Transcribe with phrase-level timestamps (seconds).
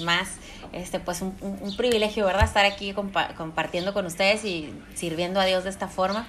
[0.00, 0.28] más.
[0.72, 2.44] Este, pues un, privilegio, ¿verdad?
[2.44, 6.26] Estar aquí compartiendo con ustedes y sirviendo a Dios de esta forma.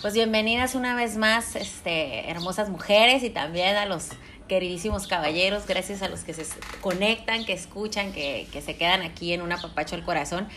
[0.00, 4.08] Pues bienvenidas una vez más, este, hermosas mujeres y también a los
[4.48, 6.44] queridísimos caballeros, gracias a los que se
[6.80, 10.48] conectan, que escuchan, que, que se quedan aquí en un apapacho al corazón.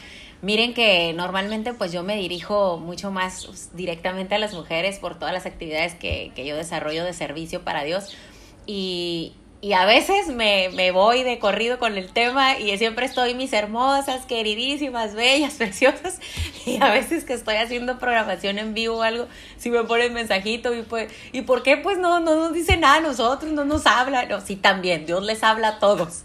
[0.42, 5.34] Miren que normalmente pues yo me dirijo mucho más directamente a las mujeres por todas
[5.34, 8.16] las actividades que, que yo desarrollo de servicio para Dios
[8.66, 13.34] y, y a veces me, me, voy de corrido con el tema y siempre estoy
[13.34, 16.20] mis hermosas, queridísimas, bellas, preciosas.
[16.66, 20.74] Y a veces que estoy haciendo programación en vivo o algo, si me ponen mensajito
[20.76, 23.88] y pues, ¿y por qué pues no, no nos dice nada a nosotros, no nos
[23.88, 24.26] habla?
[24.26, 26.24] No, sí también, Dios les habla a todos.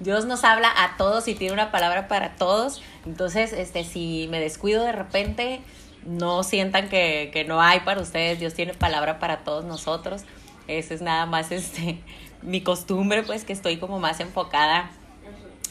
[0.00, 2.82] Dios nos habla a todos y tiene una palabra para todos.
[3.06, 5.60] Entonces, este, si me descuido de repente,
[6.04, 8.40] no sientan que, que no hay para ustedes.
[8.40, 10.24] Dios tiene palabra para todos nosotros.
[10.68, 12.00] Ese es nada más este
[12.42, 14.90] mi costumbre, pues que estoy como más enfocada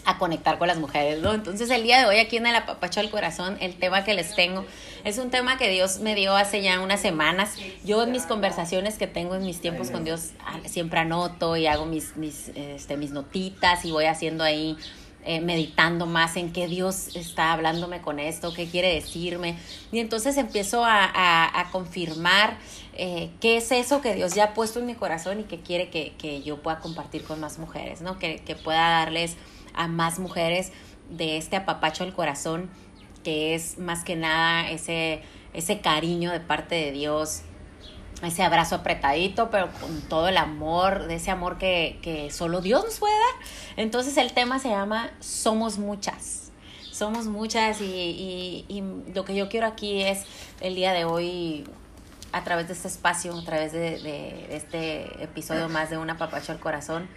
[0.05, 1.33] a conectar con las mujeres, ¿no?
[1.33, 4.33] Entonces el día de hoy aquí en el apapacho al corazón, el tema que les
[4.33, 4.65] tengo
[5.03, 7.55] es un tema que Dios me dio hace ya unas semanas.
[7.83, 11.67] Yo en mis conversaciones que tengo en mis tiempos con Dios ah, siempre anoto y
[11.67, 14.75] hago mis, mis, este, mis notitas y voy haciendo ahí
[15.23, 19.55] eh, meditando más en qué Dios está hablándome con esto, qué quiere decirme.
[19.91, 22.57] Y entonces empiezo a, confirmar
[22.93, 25.89] eh, qué es eso que Dios ya ha puesto en mi corazón y que quiere
[25.89, 28.19] que, yo pueda compartir con más mujeres, ¿no?
[28.19, 29.37] Que, que, pueda darles
[29.73, 30.71] a más mujeres
[31.09, 32.69] de este apapacho al corazón,
[33.23, 35.21] que es más que nada ese,
[35.53, 37.43] ese cariño de parte de Dios,
[38.23, 42.83] ese abrazo apretadito, pero con todo el amor, de ese amor que, que solo Dios
[42.83, 43.47] nos puede dar.
[43.77, 46.51] Entonces el tema se llama Somos muchas.
[46.91, 48.83] Somos muchas y, y,
[49.15, 50.23] lo que yo quiero aquí es
[50.59, 51.63] el día de hoy,
[52.31, 56.59] a través de este espacio, a través de, este episodio más de Una Papacho al
[56.59, 57.07] Corazón,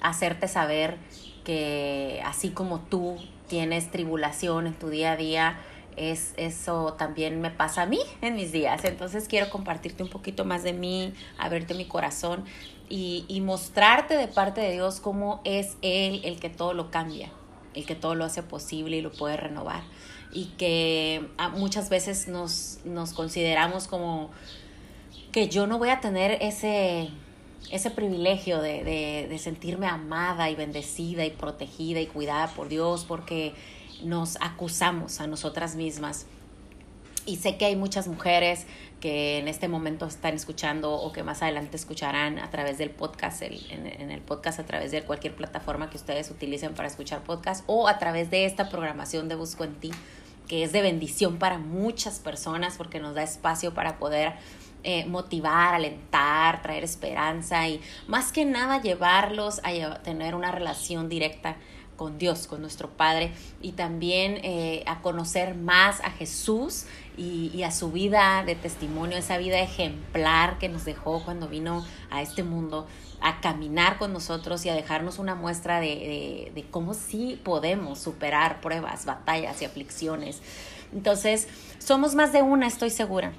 [0.00, 0.96] hacerte saber
[1.44, 3.16] que así como tú
[3.48, 5.58] tienes tribulación en tu día a día,
[5.96, 8.84] es, eso también me pasa a mí en mis días.
[8.84, 12.44] Entonces quiero compartirte un poquito más de mí, abrirte mi corazón
[12.88, 17.32] y, mostrarte de parte de Dios cómo es Él el que todo lo cambia,
[17.74, 19.82] el que todo lo hace posible y lo puede renovar.
[20.30, 24.30] Y que ah, muchas veces nos consideramos como
[25.32, 27.10] que yo no voy a tener ese,
[27.70, 33.54] ese privilegio de, de, sentirme amada y bendecida y protegida y cuidada por Dios, porque
[34.02, 36.26] nos acusamos a nosotras mismas.
[37.26, 38.66] Y sé que hay muchas mujeres
[39.00, 43.42] que en este momento están escuchando o que más adelante escucharán a través del podcast,
[43.42, 47.86] en, el podcast a través de cualquier plataforma que ustedes utilicen para escuchar podcast o
[47.86, 49.90] a través de esta programación de Busco en Ti,
[50.48, 54.32] que es de bendición para muchas personas porque nos da espacio para poder
[54.90, 61.58] eh, motivar, alentar, traer esperanza y más que nada llevarlos a tener una relación directa
[61.98, 66.86] con Dios, con nuestro Padre, y también eh, a conocer más a Jesús
[67.18, 72.22] y, a su vida de testimonio, esa vida ejemplar que nos dejó cuando vino a
[72.22, 72.86] este mundo,
[73.20, 78.62] a caminar con nosotros y a dejarnos una muestra de, de, cómo sí podemos superar
[78.62, 80.40] pruebas, batallas y aflicciones.
[80.94, 81.46] Entonces,
[81.78, 83.34] somos más de una, estoy segura.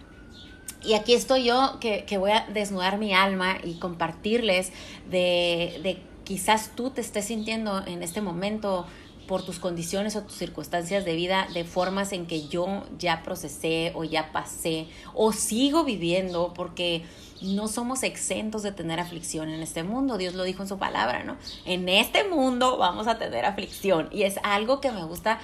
[0.84, 4.72] Y aquí estoy yo que, que, voy a desnudar mi alma y compartirles
[5.10, 8.86] de, de quizás tú te estés sintiendo en este momento
[9.30, 13.92] por tus condiciones o tus circunstancias de vida de formas en que yo ya procesé
[13.94, 17.04] o ya pasé o sigo viviendo porque
[17.42, 20.18] no somos exentos de tener aflicción en este mundo.
[20.18, 21.38] Dios lo dijo en su palabra, ¿no?
[21.66, 25.40] En este mundo vamos a tener aflicción y es algo que me gusta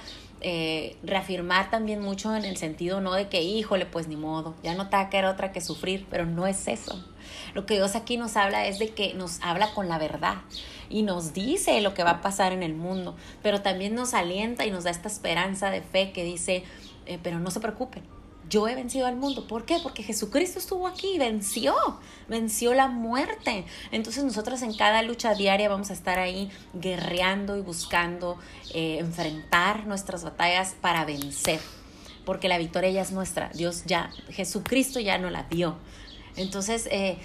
[0.48, 4.76] eh, reafirmar también mucho en el sentido no de que, híjole, pues ni modo, ya
[4.76, 7.04] no te va a quedar otra que sufrir, pero no es eso.
[7.54, 10.36] Lo que Dios aquí nos habla es de que nos habla con la verdad
[10.88, 14.64] y nos dice lo que va a pasar en el mundo, pero también nos alienta
[14.64, 16.62] y nos da esta esperanza de fe que dice,
[17.06, 18.04] eh, pero no se preocupen,
[18.48, 19.46] yo he vencido al mundo.
[19.46, 19.78] ¿Por qué?
[19.82, 21.74] Porque Jesucristo estuvo aquí, venció,
[22.28, 23.64] venció la muerte.
[23.90, 28.38] Entonces nosotros en cada lucha diaria vamos a estar ahí guerreando y buscando
[28.74, 31.60] eh, enfrentar nuestras batallas para vencer.
[32.24, 33.50] Porque la victoria ya es nuestra.
[33.54, 35.76] Dios ya, Jesucristo ya no la dio.
[36.36, 37.18] Entonces, eh,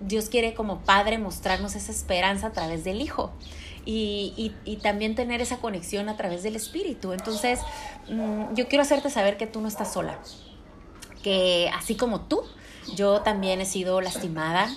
[0.00, 3.32] Dios quiere como Padre mostrarnos esa esperanza a través del Hijo.
[3.84, 7.12] Y, y, también tener esa conexión a través del Espíritu.
[7.12, 7.58] Entonces,
[8.08, 10.20] mm, yo quiero hacerte saber que tú no estás sola,
[11.24, 12.42] que así como tú,
[12.94, 14.68] yo también he sido lastimada,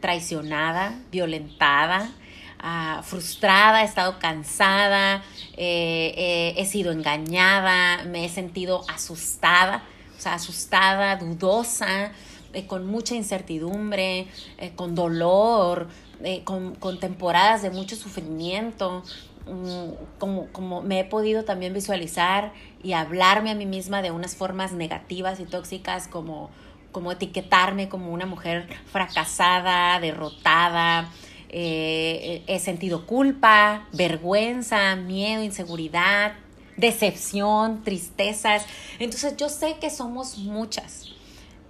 [0.00, 2.10] traicionada, violentada,
[2.58, 5.22] ah, frustrada, he estado cansada,
[5.56, 9.84] eh, eh, he sido engañada, me he sentido asustada,
[10.16, 12.12] o sea, asustada, dudosa,
[12.52, 14.26] eh, con mucha incertidumbre,
[14.74, 15.88] con dolor,
[16.24, 19.02] eh, con, con, temporadas de mucho sufrimiento,
[19.46, 22.52] mm, como, como me he podido también visualizar
[22.82, 26.50] y hablarme a mí misma de unas formas negativas y tóxicas como,
[26.92, 31.10] como etiquetarme como una mujer fracasada, derrotada,
[31.48, 36.34] eh, he sentido culpa, vergüenza, miedo, inseguridad,
[36.76, 38.64] decepción, tristezas.
[38.98, 41.12] Entonces yo sé que somos muchas,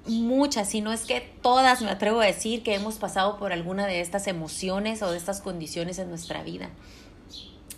[0.06, 3.86] muchas, si no es que todas, me atrevo a decir que hemos pasado por alguna
[3.86, 6.70] de estas emociones o de estas condiciones en nuestra vida.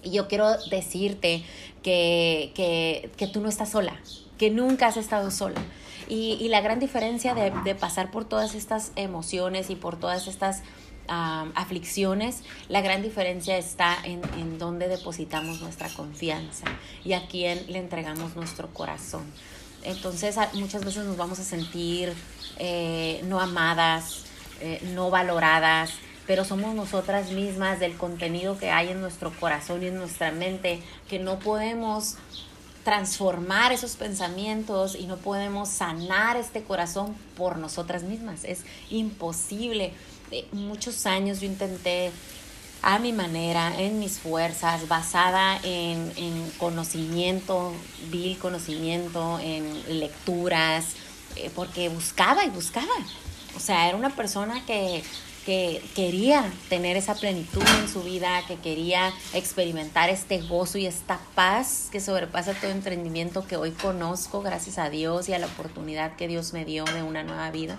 [0.02, 1.44] Y yo quiero decirte
[1.82, 4.00] que, que, que tú no estás sola,
[4.38, 5.60] que nunca has estado sola.
[6.08, 10.26] Y, y la gran diferencia de, de pasar por todas estas emociones y por todas
[10.26, 10.62] estas
[11.08, 16.64] aflicciones, la gran diferencia está en, en dónde depositamos nuestra confianza
[17.04, 19.24] y a quién le entregamos nuestro corazón.
[19.84, 22.12] Entonces muchas veces nos vamos a sentir
[22.58, 24.24] eh, no amadas,
[24.60, 25.90] eh, no valoradas,
[26.26, 30.80] pero somos nosotras mismas del contenido que hay en nuestro corazón y en nuestra mente
[31.08, 32.16] que no podemos
[32.84, 38.44] transformar esos pensamientos y no podemos sanar este corazón por nosotras mismas.
[38.44, 39.92] Es imposible
[40.52, 42.10] muchos años yo intenté
[42.82, 47.72] a mi manera, en mis fuerzas, basada en, conocimiento,
[48.10, 50.94] vil conocimiento, en lecturas,
[51.36, 52.86] eh, porque buscaba y buscaba.
[53.56, 55.04] O sea, era una persona que,
[55.46, 61.20] que quería tener esa plenitud en su vida, que quería experimentar este gozo y esta
[61.36, 66.16] paz que sobrepasa todo entendimiento que hoy conozco gracias a Dios y a la oportunidad
[66.16, 67.78] que Dios me dio de una nueva vida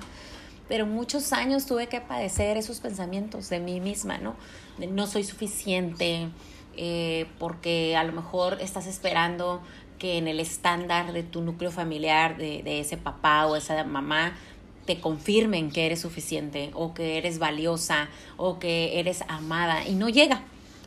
[0.68, 4.36] pero muchos años tuve que padecer esos pensamientos de mí misma, ¿no?
[4.78, 6.30] No soy suficiente,
[6.76, 9.62] eh, porque a lo mejor estás esperando
[10.00, 14.36] que en el estándar de tu núcleo familiar, de, de ese papá o esa mamá,
[14.86, 19.88] te confirmen que eres suficiente o que eres valiosa o que eres amada.
[19.88, 20.42] Y no llega.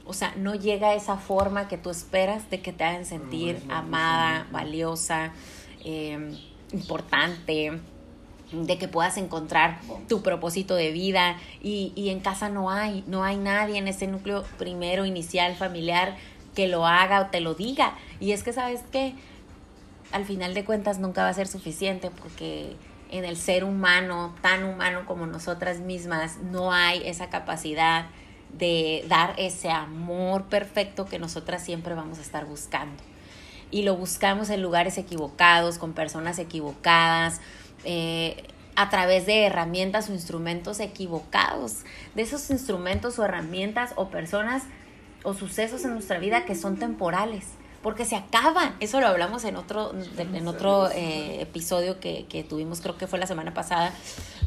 [0.05, 4.47] O sea, no llega esa forma que tú esperas de que te hagan sentir amada,
[4.53, 5.33] valiosa,
[5.85, 6.37] eh,
[6.73, 7.81] importante
[8.53, 13.25] de que puedas encontrar tu propósito de vida y, y, en casa no hay, no
[13.25, 16.17] hay nadie en ese núcleo primero, inicial, familiar,
[16.55, 17.95] que lo haga o te lo diga.
[18.21, 19.15] Y es que, ¿sabes qué?
[20.13, 22.77] Al final de cuentas nunca va a ser suficiente porque
[23.11, 28.07] en el ser humano, tan humano como nosotras mismas, no hay esa capacidad
[28.57, 33.03] de dar ese amor perfecto que nosotras siempre vamos a estar buscando.
[33.71, 37.41] Y lo buscamos en lugares equivocados, con personas equivocadas,
[37.87, 38.45] eh,
[38.75, 41.85] a través de herramientas o instrumentos equivocados,
[42.15, 44.65] de esos instrumentos o herramientas o personas
[45.23, 47.47] o sucesos en nuestra vida que son temporales,
[47.83, 48.77] porque se acaban.
[48.81, 53.19] Eso lo hablamos en otro, en otro eh, episodio que, que, tuvimos, creo que fue
[53.19, 53.93] la semana pasada,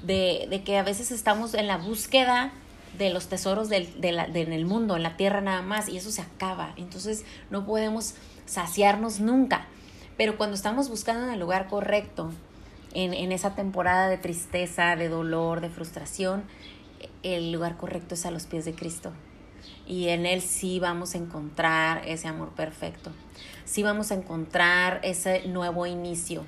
[0.03, 2.51] de, que a veces estamos en la búsqueda
[2.97, 6.11] de los tesoros del, de, en el mundo, en la tierra nada más, y eso
[6.11, 6.73] se acaba.
[6.77, 8.13] Entonces no podemos
[8.45, 9.67] saciarnos nunca.
[10.17, 12.31] Pero cuando estamos buscando en el lugar correcto,
[12.93, 16.43] en, en esa temporada de tristeza, de dolor, de frustración,
[17.23, 19.11] el lugar correcto es a los pies de Cristo.
[19.87, 23.11] Y en Él sí vamos a encontrar ese amor perfecto.
[23.65, 26.43] Sí vamos a encontrar ese nuevo inicio,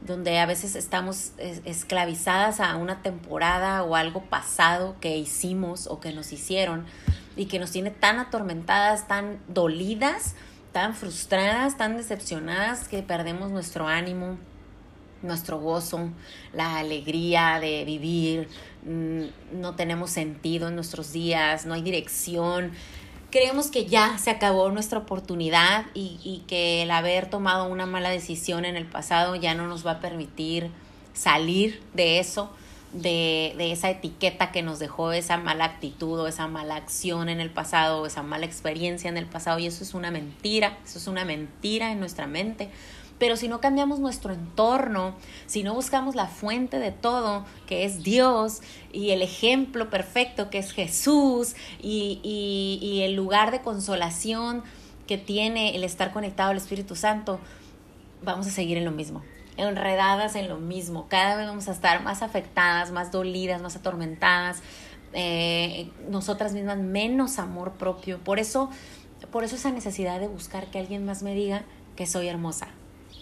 [0.00, 6.12] donde a veces estamos esclavizadas a una temporada o algo pasado que hicimos o que
[6.12, 6.86] nos hicieron
[7.36, 10.34] y que nos tiene tan atormentadas, tan dolidas,
[10.72, 14.38] tan frustradas, tan decepcionadas que perdemos nuestro ánimo,
[15.22, 16.10] nuestro gozo,
[16.52, 18.48] la alegría de vivir,
[18.84, 22.72] mm, no tenemos sentido en nuestros días, no hay dirección.
[23.30, 28.10] Creemos que ya se acabó nuestra oportunidad y, y, que el haber tomado una mala
[28.10, 30.70] decisión en el pasado ya no nos va a permitir
[31.12, 32.50] salir de eso,
[32.92, 37.40] de, de esa etiqueta que nos dejó esa mala actitud o esa mala acción en
[37.40, 39.58] el pasado o esa mala experiencia en el pasado.
[39.58, 42.70] Y eso es una mentira, eso es una mentira en nuestra mente
[43.18, 45.14] pero si no cambiamos nuestro entorno,
[45.46, 48.60] si no buscamos la fuente de todo, que es Dios,
[48.92, 54.62] y el ejemplo perfecto, que es Jesús, y, y, y el lugar de consolación
[55.06, 57.40] que tiene el estar conectado al Espíritu Santo,
[58.22, 59.22] vamos a seguir en lo mismo
[59.56, 61.06] enredadas en lo mismo.
[61.08, 64.62] Cada vez vamos a estar más afectadas, más dolidas, más atormentadas,
[65.12, 68.18] eh, nosotras mismas menos amor propio.
[68.18, 68.70] Por eso,
[69.30, 71.64] por eso esa necesidad de buscar que alguien más me diga
[71.96, 72.68] que soy hermosa,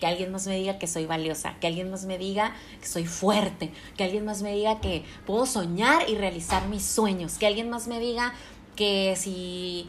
[0.04, 3.06] que alguien más me diga que soy valiosa, que alguien más me diga que soy
[3.06, 7.70] fuerte, que alguien más me diga que puedo soñar y realizar mis sueños, que alguien
[7.70, 8.34] más me diga
[8.76, 9.88] que si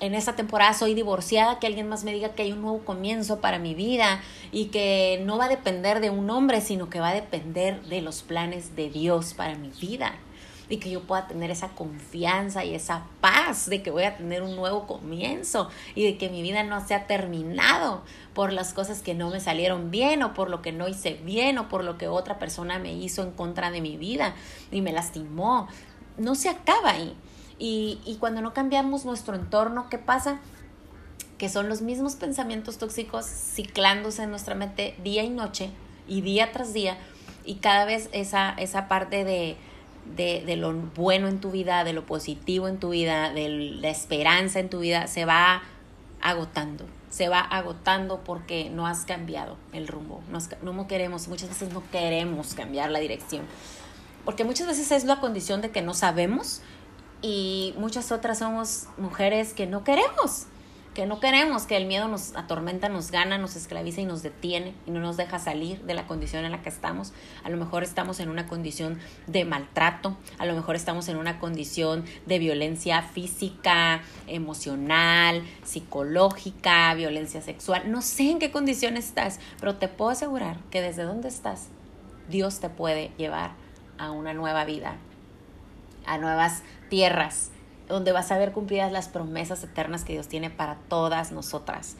[0.00, 3.42] en esta temporada soy divorciada, que alguien más me diga que hay un nuevo comienzo
[3.42, 7.10] para mi vida y que no va a depender de un hombre, sino que va
[7.10, 10.14] a depender de los planes de Dios para mi vida.
[10.68, 14.42] Y que yo pueda tener esa confianza y esa paz de que voy a tener
[14.42, 18.02] un nuevo comienzo y de que mi vida no se ha terminado
[18.32, 21.58] por las cosas que no me salieron bien o por lo que no hice bien
[21.58, 24.34] o por lo que otra persona me hizo en contra de mi vida
[24.70, 25.68] y me lastimó.
[26.16, 27.14] No se acaba ahí.
[27.58, 30.40] Y, y cuando no cambiamos nuestro entorno, ¿qué pasa?
[31.38, 35.70] Que son los mismos pensamientos tóxicos ciclándose en nuestra mente día y noche
[36.08, 36.98] y día tras día
[37.44, 39.56] y cada vez esa, esa parte de,
[40.16, 44.60] de, lo bueno en tu vida, de lo positivo en tu vida, de la esperanza
[44.60, 45.62] en tu vida, se va
[46.20, 51.72] agotando, se va agotando porque no has cambiado el rumbo, no, no queremos, muchas veces
[51.72, 53.44] no queremos cambiar la dirección,
[54.24, 56.62] porque muchas veces es la condición de que no sabemos
[57.20, 60.46] y muchas otras somos mujeres que no queremos,
[60.94, 64.74] que no queremos, que el miedo nos atormenta, nos gana, nos esclaviza y nos detiene
[64.86, 67.12] y no nos deja salir de la condición en la que estamos.
[67.42, 71.40] A lo mejor estamos en una condición de maltrato, a lo mejor estamos en una
[71.40, 77.90] condición de violencia física, emocional, psicológica, violencia sexual.
[77.90, 81.68] No sé en qué condición estás, pero te puedo asegurar que desde donde estás,
[82.28, 83.52] Dios te puede llevar
[83.98, 84.96] a una nueva vida,
[86.06, 87.50] a nuevas tierras,
[87.94, 91.96] donde vas a ver cumplidas las promesas eternas que Dios tiene para todas nosotras.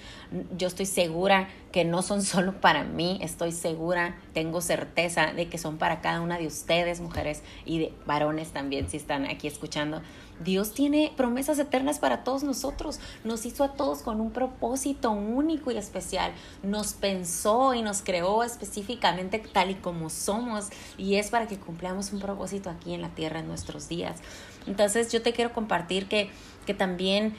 [0.56, 5.56] Yo estoy segura que no son solo para mí, estoy segura, tengo certeza de que
[5.56, 10.02] son para cada una de ustedes, mujeres y de varones también, si están aquí escuchando.
[10.42, 12.98] Dios tiene promesas eternas para todos nosotros.
[13.22, 16.32] Nos hizo a todos con un propósito único y especial.
[16.64, 20.70] Nos pensó y nos creó específicamente tal y como somos.
[20.98, 24.20] Y es para que cumplamos un propósito aquí en la tierra en nuestros días.
[24.66, 26.30] Entonces yo te quiero compartir que,
[26.66, 27.34] que también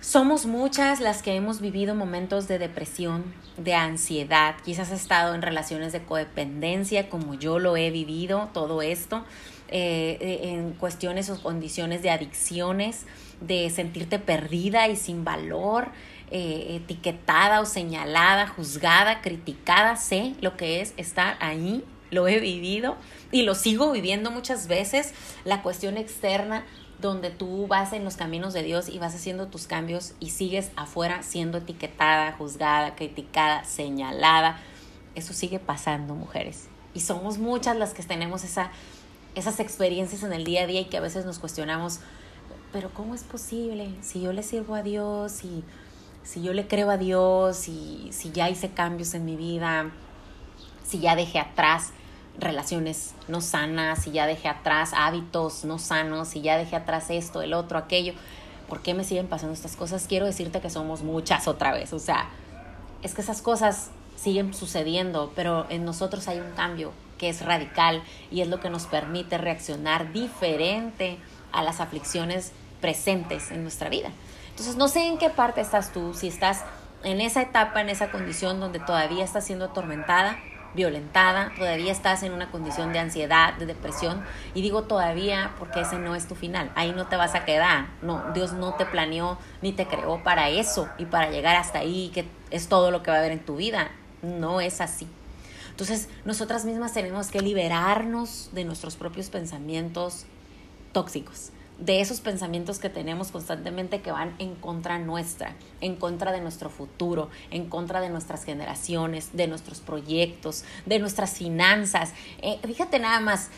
[0.00, 3.24] somos muchas las que hemos vivido momentos de depresión,
[3.56, 8.80] de ansiedad, quizás has estado en relaciones de codependencia como yo lo he vivido, todo
[8.80, 9.24] esto,
[9.70, 13.06] eh, eh, en cuestiones o condiciones de adicciones,
[13.40, 15.88] de sentirte perdida y sin valor,
[16.30, 22.96] eh, etiquetada o señalada, juzgada, criticada, sé lo que es estar ahí, lo he vivido
[23.30, 25.12] y lo sigo viviendo muchas veces,
[25.44, 26.64] la cuestión externa
[27.00, 30.70] donde tú vas en los caminos de Dios y vas haciendo tus cambios y sigues
[30.76, 34.58] afuera siendo etiquetada, juzgada, criticada, señalada.
[35.14, 36.68] Eso sigue pasando, mujeres.
[36.94, 38.70] Y somos muchas las que tenemos esa,
[39.34, 42.00] esas experiencias en el día a día y que a veces nos cuestionamos,
[42.72, 43.90] pero ¿cómo es posible?
[44.00, 45.62] Si yo le sirvo a Dios y
[46.24, 49.92] si yo le creo a Dios y si ya hice cambios en mi vida,
[50.84, 51.92] si ya dejé atrás
[52.38, 57.42] relaciones no sanas, si ya dejé atrás hábitos no sanos, si ya dejé atrás esto,
[57.42, 58.14] el otro, aquello,
[58.68, 60.06] ¿por qué me siguen pasando estas cosas?
[60.08, 62.28] Quiero decirte que somos muchas otra vez, o sea,
[63.02, 68.02] es que esas cosas siguen sucediendo, pero en nosotros hay un cambio que es radical
[68.30, 71.18] y es lo que nos permite reaccionar diferente
[71.52, 74.10] a las aflicciones presentes en nuestra vida.
[74.50, 76.64] Entonces, no sé en qué parte estás tú, si estás
[77.04, 80.38] en esa etapa, en esa condición donde todavía estás siendo atormentada,
[80.78, 85.98] violentada, todavía estás en una condición de ansiedad, de depresión, y digo todavía porque ese
[85.98, 89.38] no es tu final, ahí no te vas a quedar, no, Dios no te planeó
[89.60, 93.10] ni te creó para eso y para llegar hasta ahí, que es todo lo que
[93.10, 93.90] va a haber en tu vida,
[94.22, 95.06] no es así.
[95.70, 100.26] Entonces, nosotras mismas tenemos que liberarnos de nuestros propios pensamientos
[100.92, 106.40] tóxicos de esos pensamientos que tenemos constantemente que van en contra nuestra, en contra de
[106.40, 112.12] nuestro futuro, en contra de nuestras generaciones, de nuestros proyectos, de nuestras finanzas.
[112.42, 113.50] Eh, fíjate nada más,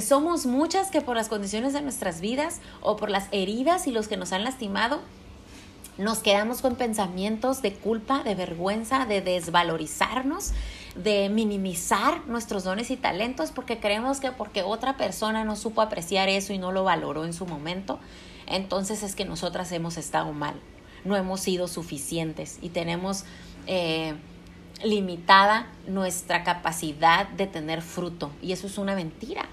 [0.00, 4.08] somos muchas que por las condiciones de nuestras vidas o por las heridas y los
[4.08, 5.00] que nos han lastimado,
[5.98, 10.52] nos quedamos con pensamientos de culpa, de vergüenza, de desvalorizarnos,
[11.02, 16.28] de minimizar nuestros dones y talentos porque creemos que porque otra persona no supo apreciar
[16.28, 17.98] eso y no lo valoró en su momento,
[18.46, 20.54] entonces es que nosotras hemos estado mal,
[21.04, 23.24] no hemos sido suficientes y tenemos
[23.66, 24.14] eh,
[24.82, 29.48] limitada nuestra capacidad de tener fruto y eso es una mentira.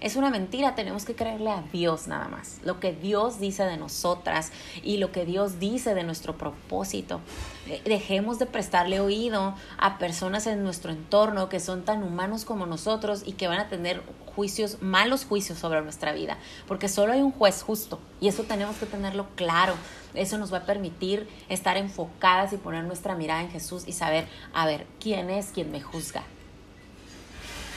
[0.00, 3.76] Es una mentira, tenemos que creerle a Dios nada más, lo que Dios dice de
[3.76, 4.50] nosotras
[4.82, 7.20] y lo que Dios dice de nuestro propósito.
[7.66, 12.64] Eh, dejemos de prestarle oído a personas en nuestro entorno que son tan humanos como
[12.64, 14.02] nosotros y que van a tener
[14.34, 18.76] juicios, malos juicios sobre nuestra vida, porque solo hay un juez justo y eso tenemos
[18.76, 19.74] que tenerlo claro.
[20.14, 24.26] Eso nos va a permitir estar enfocadas y poner nuestra mirada en Jesús y saber,
[24.54, 26.24] a ver, ¿quién es quien me juzga?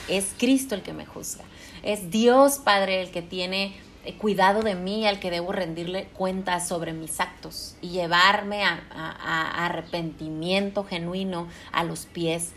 [0.08, 1.44] Es Cristo el que me juzga.
[1.84, 3.76] Es Dios, Padre, el que tiene
[4.06, 9.66] eh, cuidado de mí, al que debo rendirle cuentas sobre mis actos y llevarme a,
[9.66, 12.52] arrepentimiento genuino a los pies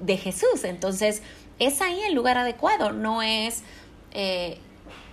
[0.00, 0.64] de Jesús.
[0.64, 1.22] Entonces,
[1.60, 3.62] es ahí el lugar adecuado, no es...
[4.10, 4.58] Eh,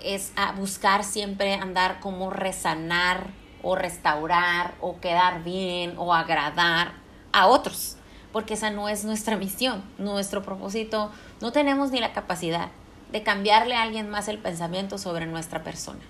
[0.04, 3.28] es buscar siempre andar como resanar
[3.62, 6.94] o restaurar o quedar bien o agradar
[7.32, 7.98] a otros,
[8.32, 12.72] porque esa no es nuestra misión, nuestro propósito, no tenemos ni la capacidad
[13.12, 16.02] de cambiarle a alguien más el pensamiento sobre nuestra persona,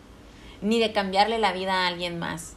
[0.61, 2.53] ni de cambiarle la vida a alguien más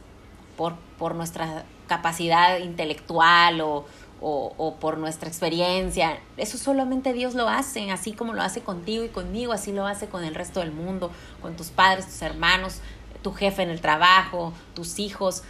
[0.57, 3.85] por, por nuestra capacidad intelectual o,
[4.21, 6.19] o, por nuestra experiencia.
[6.37, 10.07] Eso solamente Dios lo hace, así como lo hace contigo y conmigo, así lo hace
[10.07, 11.11] con el resto del mundo,
[11.41, 12.79] con tus padres, tus hermanos,
[13.21, 15.43] tu jefe en el trabajo, tus hijos.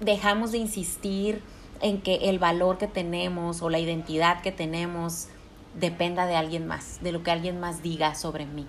[0.00, 1.42] Dejamos de insistir
[1.80, 5.28] en que el valor que tenemos o la identidad que tenemos
[5.74, 8.66] dependa de alguien más, de lo que alguien más diga sobre mí.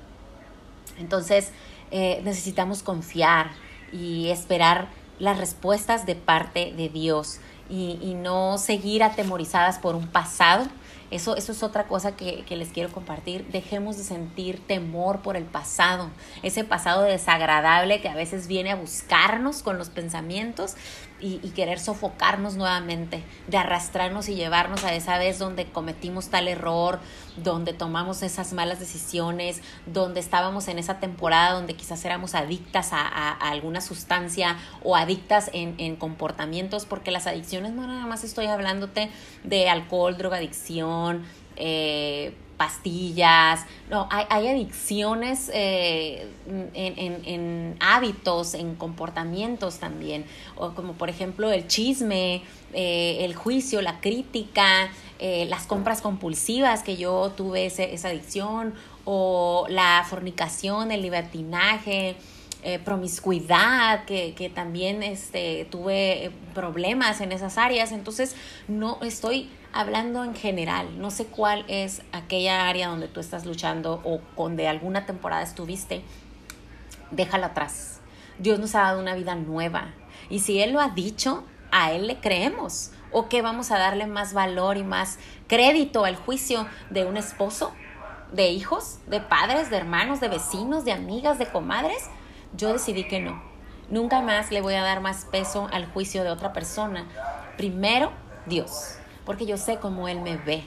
[0.98, 1.52] Entonces,
[1.92, 3.52] eh, necesitamos confiar
[3.92, 4.88] y esperar
[5.20, 7.40] las respuestas de parte de Dios
[7.70, 10.68] y, y no seguir atemorizadas por un pasado
[11.12, 13.46] eso, eso es otra cosa que, les quiero compartir.
[13.48, 16.10] Dejemos de sentir temor por el pasado,
[16.42, 20.76] ese pasado desagradable que a veces viene a buscarnos con los pensamientos
[21.20, 27.00] y, querer sofocarnos nuevamente, de arrastrarnos y llevarnos a esa vez donde cometimos tal error,
[27.38, 33.32] donde tomamos esas malas decisiones, donde estábamos en esa temporada donde quizás éramos adictas a,
[33.32, 39.10] alguna sustancia o adictas en, en comportamientos, porque las adicciones no nada más estoy hablándote
[39.44, 41.24] de alcohol, drogadicción,
[41.56, 51.52] eh, pastillas, no, hay, adicciones eh, en, hábitos, en comportamientos también, o como por ejemplo
[51.52, 58.74] el chisme, eh, el juicio, la crítica, las compras compulsivas, que yo tuve esa adicción,
[59.06, 62.16] o la fornicación, el libertinaje,
[62.84, 67.92] promiscuidad, que, que, también este, tuve problemas en esas áreas.
[67.92, 68.36] Entonces,
[68.68, 74.02] no estoy hablando en general, no sé cuál es aquella área donde tú estás luchando
[74.04, 76.02] o donde alguna temporada estuviste,
[77.12, 78.00] déjala atrás.
[78.38, 79.94] Dios nos ha dado una vida nueva
[80.30, 82.92] y si Él lo ha dicho, a Él le creemos.
[83.12, 87.74] ¿O que vamos a darle más valor y más crédito al juicio de un esposo,
[88.32, 92.10] de hijos, de padres, de hermanos, de vecinos, de amigas, de comadres?
[92.56, 93.42] Yo decidí que no.
[93.90, 97.06] Nunca más le voy a dar más peso al juicio de otra persona.
[97.58, 98.12] Primero,
[98.46, 100.64] Dios porque yo sé cómo Él me ve,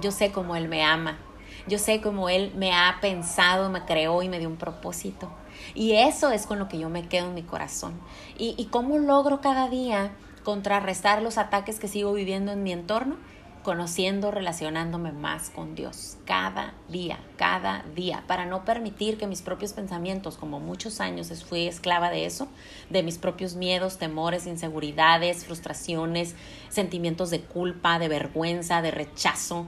[0.00, 1.18] yo sé cómo Él me ama,
[1.66, 5.30] yo sé cómo Él me ha pensado, me creó y me dio un propósito.
[5.74, 8.00] Y eso es con lo que yo me quedo en mi corazón.
[8.36, 10.12] Y, y cómo logro cada día
[10.48, 13.18] contrarrestar los ataques que sigo viviendo en mi entorno
[13.62, 19.74] conociendo, relacionándome más con Dios cada día, cada día, para no permitir que mis propios
[19.74, 22.48] pensamientos, como muchos años fui esclava de eso,
[22.88, 26.34] de mis propios miedos, temores, inseguridades, frustraciones,
[26.70, 29.66] sentimientos de culpa, de vergüenza, de rechazo.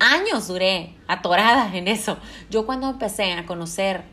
[0.00, 2.18] Años duré atorada en eso.
[2.50, 4.04] Yo cuando empecé a conocer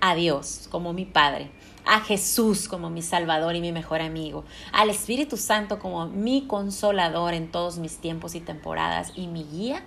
[0.00, 1.50] a Dios como mi Padre,
[1.84, 7.34] a Jesús como mi Salvador y mi mejor amigo, al Espíritu Santo como mi consolador
[7.34, 9.82] en todos mis tiempos y temporadas y mi guía,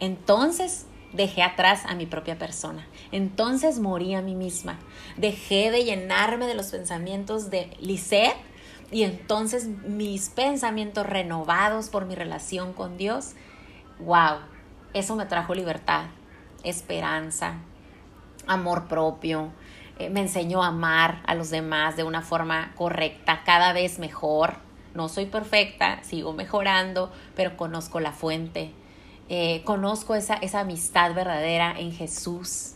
[0.00, 2.86] entonces dejé atrás a mi propia persona.
[3.12, 4.78] Entonces morí a mí misma.
[5.16, 8.36] Dejé de llenarme de los pensamientos de Lisette
[8.90, 13.32] y entonces mis pensamientos renovados por mi relación con Dios,
[14.00, 14.38] wow,
[14.94, 16.06] eso me trajo libertad,
[16.64, 17.58] esperanza,
[18.46, 19.50] amor propio,
[19.98, 24.54] eh, me enseñó a amar a los demás de una forma correcta, cada vez mejor.
[24.94, 28.72] No soy perfecta, sigo mejorando, pero conozco la fuente.
[29.28, 32.74] Eh, conozco esa, esa amistad verdadera en Jesús.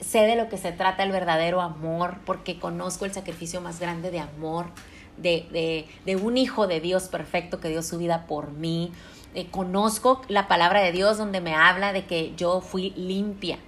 [0.00, 4.10] Sé de lo que se trata el verdadero amor, porque conozco el sacrificio más grande
[4.10, 4.66] de amor,
[5.16, 8.92] de, de, de un hijo de Dios perfecto que dio su vida por mí.
[9.34, 13.58] Eh, conozco la palabra de Dios donde me habla de que yo fui limpia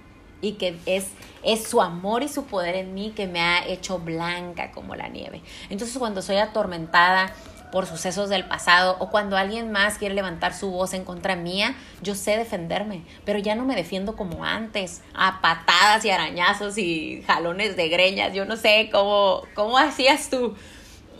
[0.41, 1.07] y que es,
[1.43, 5.07] es su amor y su poder en mí que me ha hecho blanca como la
[5.07, 5.41] nieve.
[5.69, 7.33] Entonces cuando soy atormentada
[7.71, 11.75] por sucesos del pasado o cuando alguien más quiere levantar su voz en contra mía,
[12.01, 17.23] yo sé defenderme, pero ya no me defiendo como antes, a patadas y arañazos y
[17.27, 20.55] jalones de greñas, yo no sé cómo, cómo hacías tú,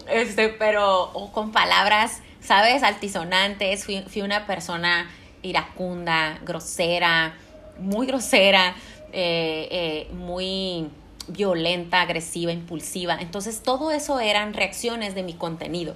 [0.08, 2.82] este, pero o con palabras, ¿sabes?
[2.82, 5.10] Altisonantes, fui, fui una persona
[5.44, 7.36] iracunda, grosera,
[7.78, 8.76] muy grosera,
[9.14, 10.90] eh, eh, muy
[11.28, 13.18] violenta, agresiva, impulsiva.
[13.20, 15.96] Entonces todo eso eran reacciones de mi contenido,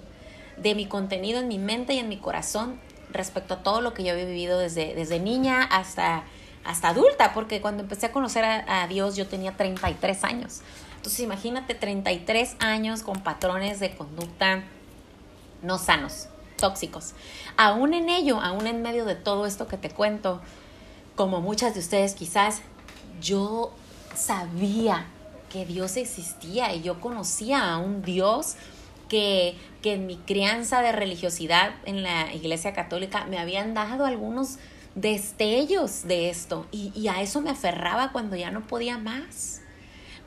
[0.58, 2.80] de mi contenido en mi mente y en mi corazón
[3.12, 6.24] respecto a todo lo que yo había vivido desde, desde niña hasta,
[6.64, 10.62] hasta adulta, porque cuando empecé a conocer a, a Dios yo tenía 33 años.
[10.98, 14.64] Entonces imagínate 33 años con patrones de conducta
[15.64, 17.14] no sanos, tóxicos.
[17.58, 20.42] Aún en ello, aún en medio de todo esto que te cuento,
[21.16, 22.62] como muchas de ustedes quizás
[23.24, 23.72] yo
[24.16, 25.06] sabía
[25.50, 28.56] que Dios existía y yo conocía a un Dios
[29.08, 34.58] que, que en mi crianza de religiosidad en la iglesia católica me habían dado algunos
[34.96, 36.68] destellos de esto.
[36.72, 39.62] Y, y a eso me aferraba cuando ya no podía más.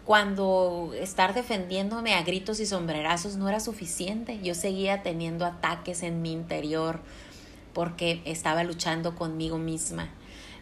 [0.05, 4.39] Cuando estar defendiéndome a gritos y sombrerazos no era suficiente.
[4.43, 7.01] Yo seguía teniendo ataques en mi interior
[7.77, 10.09] porque estaba luchando conmigo misma,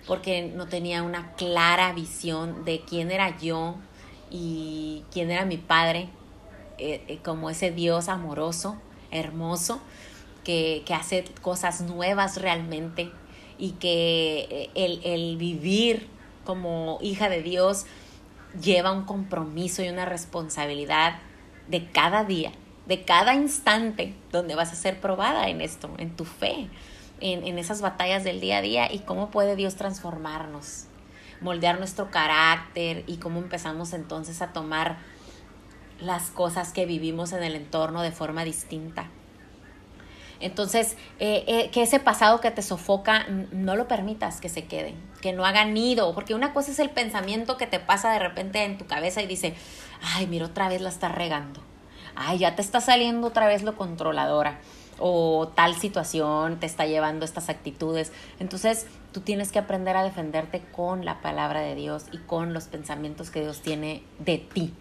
[0.07, 3.77] porque no tenía una clara visión de quién era yo
[4.31, 6.09] y quién era mi padre,
[6.79, 8.77] eh, eh, como ese Dios amoroso,
[9.11, 9.81] hermoso,
[10.43, 13.11] que, que, hace cosas nuevas realmente
[13.59, 16.09] y que eh, el, el vivir
[16.45, 17.87] como hija de Dios
[18.61, 21.19] lleva un compromiso y una responsabilidad
[21.69, 22.53] de cada día,
[22.87, 26.69] de cada instante donde vas a ser probada en esto, en tu fe,
[27.21, 30.87] en, en esas batallas del día a día y cómo puede Dios transformarnos,
[31.41, 34.99] moldear nuestro carácter y cómo empezamos entonces a tomar
[36.01, 39.09] las cosas que vivimos en el entorno de forma distinta.
[40.41, 44.95] Entonces, eh, eh, que ese pasado que te sofoca, no lo permitas que se quede,
[45.23, 48.63] que no haga nido, porque una cosa es el pensamiento que te pasa de repente
[48.65, 49.55] en tu cabeza y dice,
[50.03, 51.63] ay, mira, otra vez la estás regando,
[52.15, 54.59] ay, ya te está saliendo otra vez lo controladora,
[54.99, 58.13] o tal situación te está llevando estas actitudes.
[58.39, 62.65] Entonces, tú tienes que aprender a defenderte con la palabra de Dios y con los
[62.65, 64.73] pensamientos que Dios tiene de ti.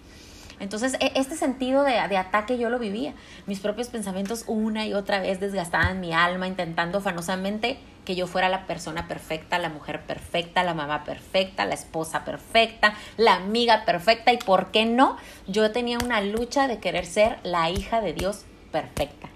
[0.60, 3.14] Entonces, e, este sentido de, ataque yo lo vivía.
[3.48, 8.50] Mis propios pensamientos una y otra vez desgastaban mi alma, intentando afanosamente que yo fuera
[8.50, 14.34] la persona perfecta, la mujer perfecta, la mamá perfecta, la esposa perfecta, la amiga perfecta
[14.34, 15.18] y, ¿por qué no?
[15.48, 19.33] Yo tenía una lucha de querer ser la hija de Dios perfecta.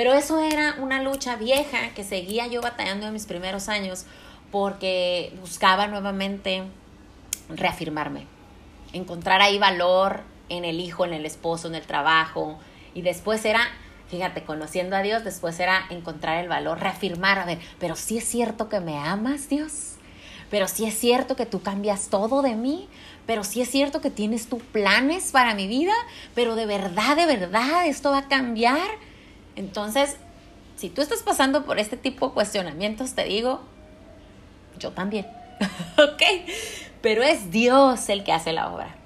[0.00, 4.06] Pero eso era una lucha vieja que seguía yo batallando en mis primeros años
[4.50, 6.62] porque buscaba nuevamente
[7.50, 8.26] reafirmarme,
[8.94, 12.58] encontrar ahí valor en el hijo, en el esposo, en el trabajo.
[12.94, 13.60] Y después era,
[14.08, 18.24] fíjate, conociendo a Dios, después era encontrar el valor, reafirmar, a ver, pero sí es
[18.24, 19.96] cierto que me amas, Dios.
[20.50, 22.88] Pero sí es cierto que tú cambias todo de mí.
[23.26, 25.92] Pero sí es cierto que tienes tus planes para mi vida.
[26.34, 28.88] Pero de verdad, de verdad, esto va a cambiar.
[29.60, 30.16] Entonces,
[30.76, 33.60] si tú estás pasando por este tipo de cuestionamientos, te digo,
[34.78, 35.26] yo también.
[35.98, 36.22] ¿Ok?
[37.02, 38.96] Pero es Dios el que hace la obra.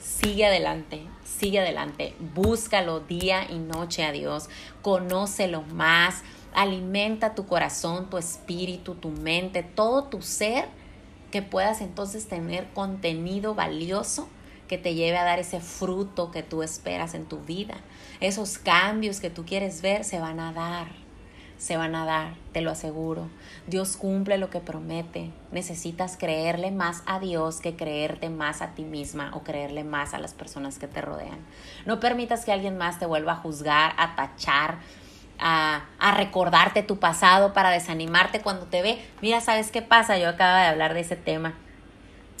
[0.00, 2.16] Sigue adelante, sigue adelante.
[2.34, 4.48] Búscalo día y noche a Dios.
[4.82, 6.22] Conócelo más.
[6.54, 10.66] Alimenta tu corazón, tu espíritu, tu mente, todo tu ser,
[11.30, 14.28] que puedas entonces tener contenido valioso
[14.66, 17.76] que te lleve a dar ese fruto que tú esperas en tu vida.
[18.20, 21.00] Esos cambios que tú quieres ver se van a dar
[21.60, 23.28] se van a dar, te lo aseguro.
[23.66, 25.30] Dios cumple lo que promete.
[25.52, 30.18] Necesitas creerle más a Dios que creerte más a ti misma o creerle más a
[30.18, 31.38] las personas que te rodean.
[31.84, 34.78] No permitas que alguien más te vuelva a juzgar, a tachar,
[35.38, 38.98] a, a, recordarte tu pasado para desanimarte cuando te ve.
[39.20, 40.16] Mira, ¿sabes qué pasa?
[40.16, 41.52] Yo acabo de hablar de ese tema.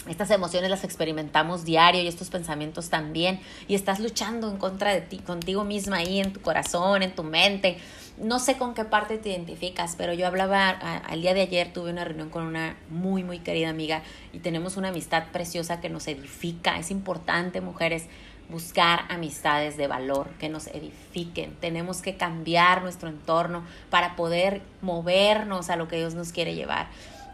[0.08, 3.40] Estas emociones las experimentamos diario y estos pensamientos también.
[3.68, 7.22] Y estás luchando en contra de ti, contigo misma ahí en tu corazón, en tu
[7.22, 7.76] mente
[8.20, 11.90] no sé con qué parte te identificas, pero yo hablaba al día de ayer, tuve
[11.90, 16.06] una reunión con una muy, muy querida amiga y tenemos una amistad preciosa que nos
[16.06, 16.78] edifica.
[16.78, 18.06] Es importante, mujeres,
[18.50, 21.54] buscar amistades de valor que nos edifiquen.
[21.60, 26.88] Tenemos que cambiar nuestro entorno para poder movernos a lo que Dios nos quiere llevar.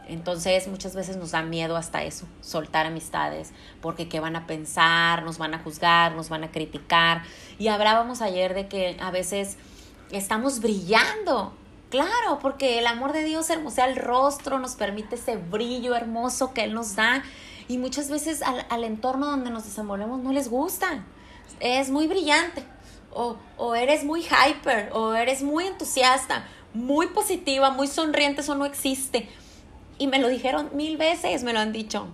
[0.08, 5.24] Entonces muchas veces nos da miedo hasta eso, soltar amistades, porque qué van a pensar,
[5.24, 7.22] nos van a juzgar, nos van a criticar.
[7.58, 9.56] Y hablábamos ayer de que a veces
[10.12, 11.52] estamos brillando.
[11.90, 16.64] Claro, porque el amor de Dios hermosea el rostro, nos permite ese brillo hermoso que
[16.64, 17.24] Él nos da.
[17.68, 21.04] Y muchas veces al, entorno donde nos desenvolvemos no les gusta.
[21.58, 22.64] Es muy brillante.
[23.12, 28.66] O, o eres muy hyper, o eres muy entusiasta, muy positiva, muy sonriente, eso no
[28.66, 29.28] existe.
[29.98, 32.08] Y me lo dijeron mil veces, me lo han dicho.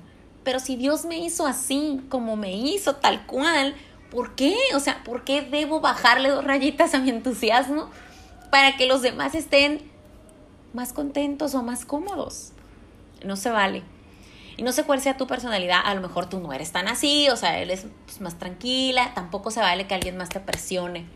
[0.44, 3.74] Pero si Dios me hizo así, como me hizo, tal cual,
[4.10, 4.56] ¿por qué?
[4.74, 7.90] O sea, ¿por qué debo bajarle dos rayitas a mi entusiasmo
[8.50, 9.80] para que los demás estén
[10.72, 12.52] más contentos o más cómodos?
[13.24, 13.82] No se vale.
[14.56, 17.28] Y no sé cuál sea tu personalidad, a lo mejor tú no eres tan así,
[17.30, 21.06] o sea, él es pues, más tranquila, tampoco se vale que alguien más te presione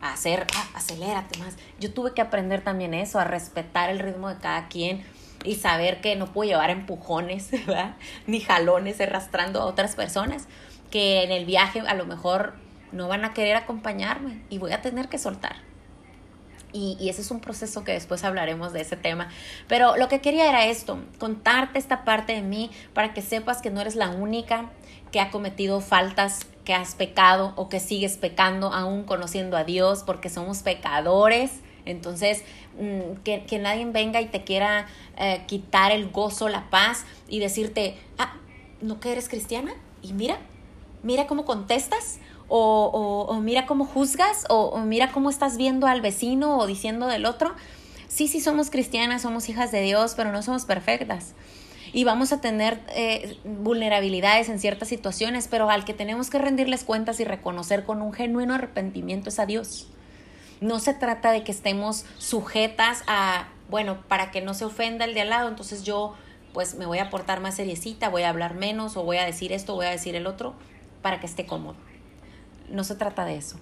[0.00, 1.56] a hacer, ah, acelérate más.
[1.78, 5.04] Yo tuve que aprender también eso, a respetar el ritmo de cada quien
[5.44, 7.50] y saber que no puedo llevar empujones,
[8.26, 10.46] ni jalones arrastrando a otras personas
[10.90, 12.54] que en el viaje a lo mejor
[12.92, 15.56] no van a querer acompañarme y voy a tener que soltar.
[16.74, 19.28] Y, y, ese es un proceso que después hablaremos de ese tema.
[19.68, 23.70] Pero lo que quería era esto, contarte esta parte de mí para que sepas que
[23.70, 24.70] no eres la única
[25.10, 30.02] que ha cometido faltas, que has pecado o que sigues pecando aún conociendo a Dios,
[30.04, 31.60] porque somos pecadores.
[31.84, 32.44] Entonces,
[32.78, 37.40] mm, que, que, nadie venga y te quiera eh, quitar el gozo, la paz y
[37.40, 38.34] decirte, ah,
[38.80, 39.74] ¿no que eres cristiana?
[40.02, 40.38] Y mira,
[41.02, 42.18] mira cómo contestas,
[42.48, 47.06] o, o, mira cómo juzgas, o, o, mira cómo estás viendo al vecino o diciendo
[47.06, 47.54] del otro.
[48.08, 51.34] Sí, sí somos cristianas, somos hijas de Dios, pero no somos perfectas.
[51.94, 56.84] Y vamos a tener eh, vulnerabilidades en ciertas situaciones, pero al que tenemos que rendirles
[56.84, 59.88] cuentas y reconocer con un genuino arrepentimiento es a Dios.
[60.62, 65.12] No se trata de que estemos sujetas a, bueno, para que no se ofenda el
[65.12, 66.14] de al lado, entonces yo
[66.54, 69.52] pues me voy a portar más seriecita, voy a hablar menos o voy a decir
[69.52, 70.54] esto, voy a decir el otro,
[71.02, 71.76] para que esté cómodo
[72.72, 73.56] no se trata de eso.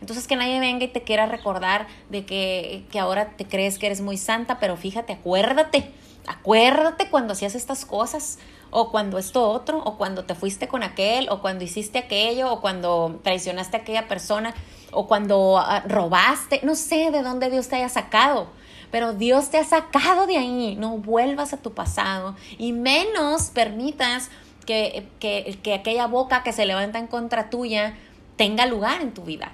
[0.00, 3.86] Entonces que nadie venga y te quiera recordar de que, que ahora te crees que
[3.86, 5.90] eres muy santa, pero fíjate, acuérdate,
[6.26, 8.38] acuérdate cuando hacías estas cosas,
[8.70, 12.60] o cuando esto otro, o cuando te fuiste con aquel, o cuando hiciste aquello, o
[12.60, 14.54] cuando traicionaste a aquella persona,
[14.92, 18.48] o cuando ah, robaste, no sé de dónde Dios te haya sacado.
[18.90, 24.30] Pero Dios te ha sacado de ahí, no vuelvas a tu pasado y menos permitas
[24.64, 27.96] que, que, que aquella boca que se levanta en contra tuya
[28.36, 29.52] tenga lugar en tu vida.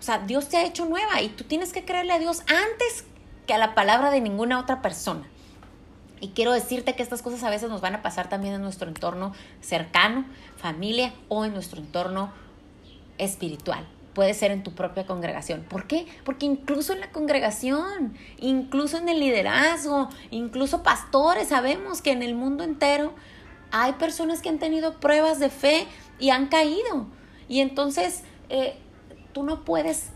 [0.00, 3.04] O sea, Dios te ha hecho nueva y tú tienes que creerle a Dios antes
[3.46, 5.24] que a la palabra de ninguna otra persona.
[6.22, 8.86] Y quiero decirte que estas cosas a veces nos van a pasar también en nuestro
[8.86, 10.24] entorno cercano,
[10.56, 12.32] familia o en nuestro entorno
[13.18, 13.88] espiritual.
[14.14, 15.64] Puede ser en tu propia congregación.
[15.68, 16.06] ¿Por qué?
[16.24, 22.36] Porque incluso en la congregación, incluso en el liderazgo, incluso pastores, sabemos que en el
[22.36, 23.14] mundo entero
[23.72, 25.88] hay personas que han tenido pruebas de fe
[26.20, 27.08] y han caído.
[27.48, 28.76] Y entonces eh,
[29.32, 30.10] tú no puedes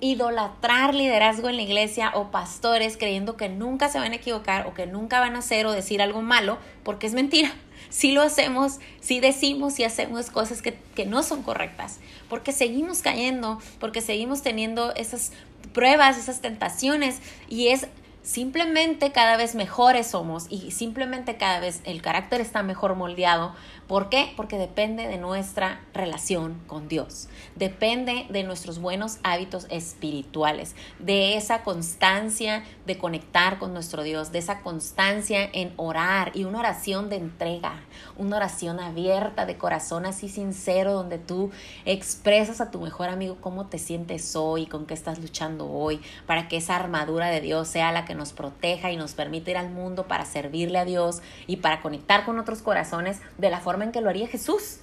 [0.00, 4.74] idolatrar liderazgo en la iglesia o pastores creyendo que nunca se van a equivocar o
[4.74, 7.52] que nunca van a hacer o decir algo malo, porque es mentira.
[7.88, 13.02] Si lo hacemos, si decimos y hacemos cosas que, que no son correctas, porque seguimos
[13.02, 15.32] cayendo, porque seguimos teniendo esas
[15.72, 17.88] pruebas, esas tentaciones y es
[18.22, 23.54] simplemente cada vez mejores somos y simplemente cada vez el carácter está mejor moldeado
[23.90, 24.32] ¿Por qué?
[24.36, 31.64] Porque depende de nuestra relación con Dios, depende de nuestros buenos hábitos espirituales, de esa
[31.64, 37.16] constancia de conectar con nuestro Dios, de esa constancia en orar y una oración de
[37.16, 37.80] entrega,
[38.16, 41.50] una oración abierta de corazón así sincero donde tú
[41.84, 46.46] expresas a tu mejor amigo cómo te sientes hoy, con qué estás luchando hoy, para
[46.46, 49.70] que esa armadura de Dios sea la que nos proteja y nos permita ir al
[49.70, 53.92] mundo para servirle a Dios y para conectar con otros corazones de la forma en
[53.92, 54.78] que lo haría Jesús.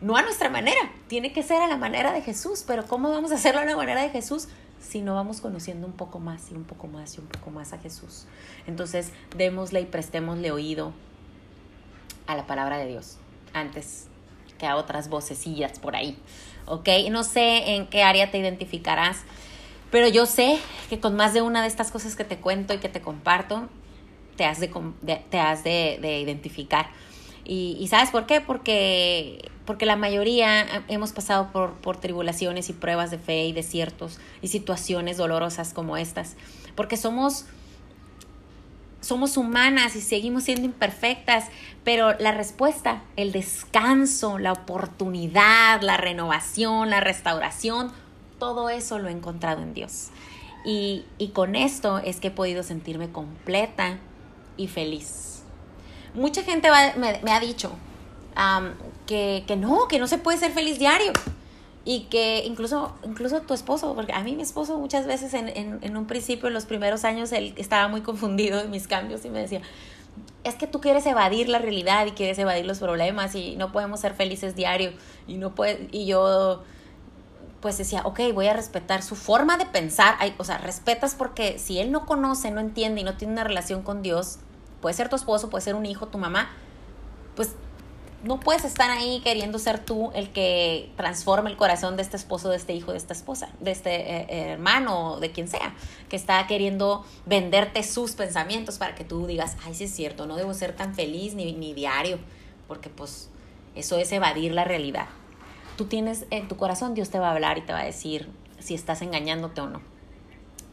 [0.00, 3.32] No a nuestra manera, tiene que ser a la manera de Jesús, pero ¿cómo vamos
[3.32, 4.48] a hacerlo a la manera de Jesús?
[4.80, 7.74] Si no vamos conociendo un poco más y un poco más y un poco más
[7.74, 8.26] a Jesús.
[8.66, 10.94] Entonces, démosle y prestémosle oído
[12.26, 13.18] a la palabra de Dios
[13.52, 14.06] antes
[14.58, 16.16] que a otras vocecillas por ahí.
[16.66, 16.88] ¿Ok?
[17.10, 19.22] No sé en qué área te identificarás,
[19.90, 22.78] pero yo sé que con más de una de estas cosas que te cuento y
[22.78, 23.68] que te comparto,
[24.36, 24.68] te has de,
[25.30, 26.90] te has de, de identificar.
[27.52, 28.40] Y, ¿sabes por qué?
[28.40, 34.46] Porque, porque la mayoría hemos pasado por, tribulaciones y pruebas de fe y desiertos y
[34.46, 36.36] situaciones dolorosas como estas.
[36.76, 37.46] Porque somos
[39.00, 41.46] somos humanas y seguimos siendo imperfectas,
[41.82, 47.90] pero la respuesta, el descanso, la oportunidad, la renovación, la restauración,
[48.38, 50.10] todo eso lo he encontrado en Dios.
[50.64, 53.98] Y con esto es que he podido sentirme completa
[54.56, 55.39] y feliz
[56.14, 57.72] mucha gente me, ha dicho
[59.06, 61.12] que, no, que no se puede ser feliz diario.
[61.82, 65.96] Y que incluso, incluso tu esposo, porque a mí mi esposo muchas veces en, en,
[65.96, 69.40] un principio, en los primeros años, él estaba muy confundido en mis cambios y me
[69.40, 69.62] decía,
[70.44, 74.00] es que tú quieres evadir la realidad y quieres evadir los problemas y no podemos
[74.00, 74.92] ser felices diario.
[75.26, 76.62] Y, no puede, y yo
[77.60, 80.16] pues decía, ok, voy a respetar su forma de pensar.
[80.38, 83.82] o sea, respetas porque si él no conoce, no entiende y no tiene una relación
[83.82, 84.38] con Dios,
[84.80, 86.50] puede ser tu esposo, puede ser un hijo, tu mamá,
[87.36, 87.54] pues
[88.22, 92.50] no puedes estar ahí queriendo ser tú el que transforme el corazón de este esposo,
[92.50, 95.74] de este hijo, de esta esposa, de este eh, hermano, de quien sea,
[96.08, 100.36] que está queriendo venderte sus pensamientos para que tú digas, ay, sí es cierto, no
[100.36, 102.18] debo ser tan feliz ni, ni diario,
[102.68, 103.30] porque pues
[103.74, 105.06] eso es evadir la realidad.
[105.76, 108.28] Tú tienes en tu corazón, Dios te va a hablar y te va a decir
[108.58, 109.89] si estás engañándote o no.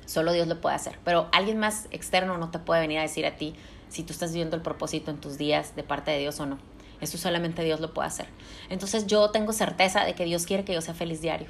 [0.08, 3.26] Solo Dios lo puede hacer, pero alguien más externo no te puede venir a decir
[3.26, 3.54] a ti,
[3.90, 6.58] si tú estás viviendo el propósito en tus días de parte de Dios o no.
[7.02, 8.28] Eso solamente Dios lo puede hacer.
[8.70, 11.50] Entonces yo tengo certeza de que Dios quiere que yo sea feliz diario.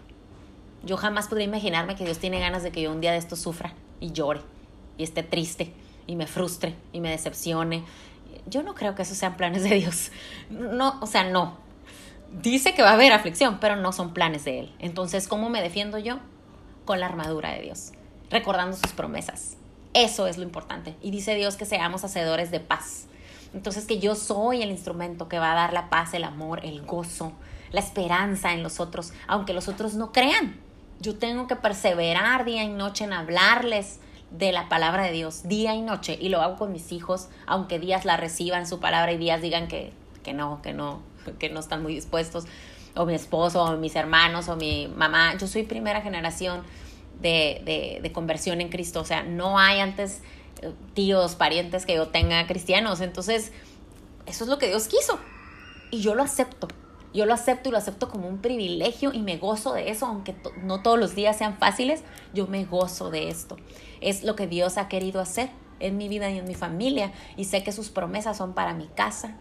[0.84, 3.36] Yo jamás podría imaginarme que Dios tiene ganas de que yo un día de esto
[3.36, 4.42] sufra y llore
[4.98, 5.74] y esté triste
[6.06, 7.84] y me frustre y me decepcione.
[8.46, 10.12] Yo no creo que esos sean planes de Dios.
[10.50, 11.58] No, o sea, no.
[12.42, 14.76] Dice que va a haber aflicción, pero no son planes de Él.
[14.80, 16.20] Entonces, ¿cómo me defiendo yo?
[16.86, 17.92] Con la armadura de Dios,
[18.30, 19.58] recordando sus promesas.
[19.94, 20.96] Eso es lo importante.
[21.02, 23.08] Y dice Dios que seamos hacedores de paz.
[23.54, 26.82] Entonces, que yo soy el instrumento que va a dar la paz, el amor, el
[26.86, 27.34] gozo,
[27.72, 30.60] la esperanza en los otros, aunque los otros no crean.
[31.00, 34.00] Yo tengo que perseverar día y noche en hablarles
[34.32, 37.80] de la palabra de Dios, día y noche, y lo hago con mis hijos, aunque
[37.80, 41.02] días la reciban su palabra y días digan que, que no, que no,
[41.40, 42.46] que no están muy dispuestos,
[42.96, 45.38] o mi esposo, o mis hermanos, o mi mamá.
[45.38, 46.64] Yo soy primera generación
[47.22, 50.22] de, de, de conversión en Cristo, o sea, no hay antes
[50.62, 53.52] eh, tíos, parientes que yo tenga cristianos, entonces
[54.26, 55.20] eso es lo que Dios quiso,
[55.92, 56.68] y yo lo acepto.
[57.14, 60.36] Yo lo acepto y lo acepto como un privilegio y me gozo de eso, aunque
[60.62, 62.04] no todos los días sean fáciles,
[62.34, 63.58] yo me gozo de esto.
[64.02, 65.50] Es lo que Dios ha querido hacer
[65.80, 67.14] en mi vida y en mi familia.
[67.38, 69.38] Y sé que sus promesas son para mi casa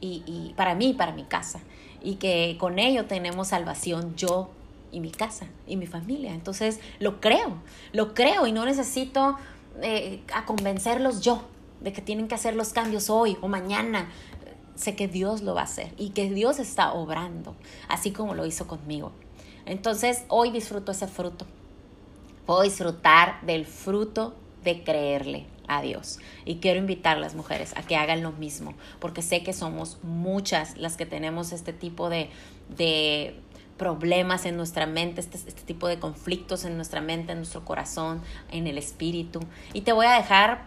[0.00, 1.60] y, y para mí y para mi casa.
[2.02, 4.50] Y que con ello tenemos salvación yo
[4.92, 6.32] y mi casa y mi familia.
[6.34, 7.58] Entonces lo creo,
[7.92, 9.36] lo creo y no necesito
[9.82, 11.42] eh, a convencerlos yo
[11.80, 14.08] de que tienen que hacer los cambios hoy o mañana
[14.78, 17.56] sé que Dios lo va a hacer y que Dios está obrando,
[17.88, 19.12] así como lo hizo conmigo.
[19.66, 21.46] Entonces, hoy disfruto ese fruto.
[22.46, 26.18] Puedo disfrutar del fruto de creerle a Dios.
[26.46, 29.98] Y quiero invitar a las mujeres a que hagan lo mismo, porque sé que somos
[30.02, 32.30] muchas las que tenemos este tipo de,
[32.74, 33.38] de
[33.78, 38.20] problemas en nuestra mente, este, este tipo de conflictos en nuestra mente, en nuestro corazón,
[38.50, 39.40] en el espíritu.
[39.72, 40.64] Y te voy a dejar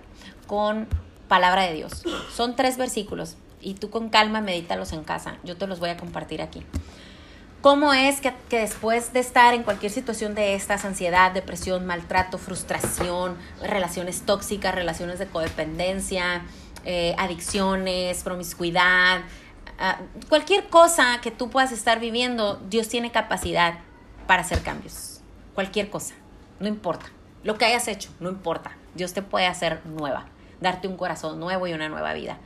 [0.48, 0.88] con
[1.28, 2.04] palabra de Dios.
[2.34, 5.38] Son tres versículos y tú con calma medítalos en casa.
[5.44, 6.66] Yo te los voy a compartir aquí.
[7.62, 13.38] ¿Cómo es que, después de estar en cualquier situación de estas, ansiedad, depresión, maltrato, frustración,
[13.62, 16.42] relaciones tóxicas, relaciones de codependencia,
[16.86, 19.22] eh, adicciones, promiscuidad,
[19.82, 23.80] ah, cualquier cosa que tú puedas estar viviendo, Dios tiene capacidad
[24.28, 25.22] para hacer cambios.
[25.56, 26.16] Cualquier cosa,
[26.60, 27.08] no importa.
[27.44, 28.78] Lo que hayas hecho, no importa.
[28.96, 30.26] Dios te puede hacer nueva,
[30.60, 32.38] darte un corazón nuevo y una nueva vida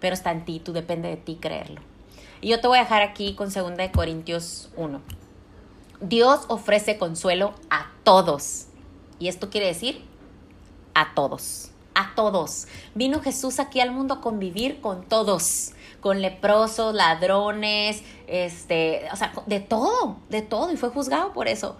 [0.00, 1.80] pero está en ti, tú depende de ti creerlo.
[2.40, 5.00] Y yo te voy a dejar aquí con 2 de Corintios 1.
[6.00, 8.66] Dios ofrece consuelo a todos.
[9.18, 10.04] Y esto quiere decir
[10.94, 12.68] a todos, a todos.
[12.94, 15.72] Vino Jesús aquí al mundo a convivir con todos,
[16.08, 21.76] con leprosos, ladrones, este, o sea, de todo, de todo y fue juzgado por eso.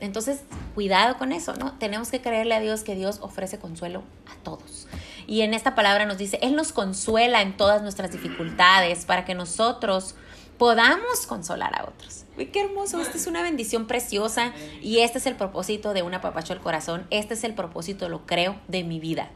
[0.00, 0.40] Entonces,
[0.74, 1.74] cuidado con eso, ¿no?
[1.74, 4.88] Tenemos que creerle a Dios que Dios ofrece consuelo a todos.
[5.26, 9.34] Y en esta palabra nos dice, Él nos consuela en todas nuestras dificultades para que
[9.34, 10.14] nosotros
[10.56, 12.24] podamos consolar a otros.
[12.50, 16.54] Qué hermoso, esta es una bendición preciosa y este es el propósito de una papacho
[16.54, 19.28] al corazón, este es el propósito, lo creo, de mi vida,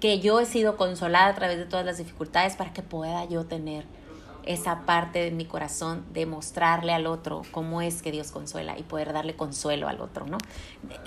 [0.00, 3.44] que yo he sido consolada a través de todas las dificultades para que pueda yo
[3.44, 3.84] tener
[4.46, 8.84] esa parte de mi corazón de mostrarle al otro cómo es que Dios consuela y
[8.84, 10.38] poder darle consuelo al otro, ¿no?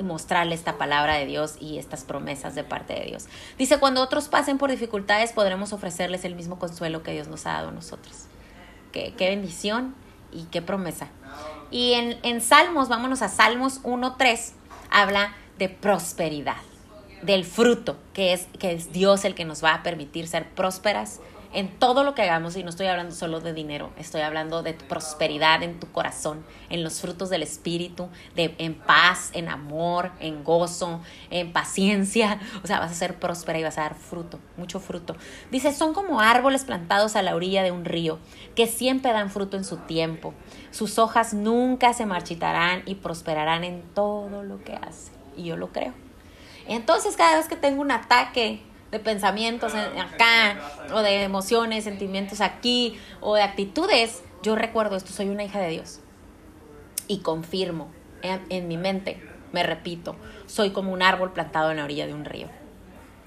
[0.04, 3.28] Mostrarle esta palabra de Dios y estas promesas de parte de Dios.
[3.58, 7.54] Dice, cuando otros pasen por dificultades podremos ofrecerles el mismo consuelo que Dios nos ha
[7.54, 8.26] dado a nosotros.
[8.92, 9.96] Qué, qué bendición
[10.34, 11.08] y qué promesa.
[11.72, 14.52] Y en, en Salmos, vámonos a Salmos 1.3,
[14.90, 16.58] habla de prosperidad,
[17.22, 21.20] del fruto, que es, que es Dios el que nos va a permitir ser prósperas
[21.52, 24.76] en todo lo que hagamos, y no estoy hablando solo de dinero, estoy hablando de
[24.76, 30.44] prosperidad en tu corazón, en los frutos del Espíritu, de, en paz, en amor, en
[30.44, 31.02] gozo,
[31.32, 32.40] en paciencia.
[32.64, 35.16] O sea, vas a ser próspera y vas a dar fruto, mucho fruto.
[35.50, 38.20] Dice, son como árboles plantados a la orilla de un río,
[38.56, 40.36] que siempre dan fruto en su tiempo.
[40.70, 45.16] Sus hojas nunca se marchitarán y prosperarán en todo lo que hacen.
[45.36, 46.09] Y yo lo creo.
[46.70, 50.60] Entonces, cada vez que tengo un ataque de pensamientos acá,
[50.94, 55.70] o de emociones, sentimientos aquí, o de actitudes, yo recuerdo esto, soy una hija de
[55.70, 56.00] Dios.
[57.08, 57.90] Y confirmo
[58.22, 62.14] en, en mi mente, me repito, soy como un árbol plantado en la orilla de
[62.14, 62.48] un río.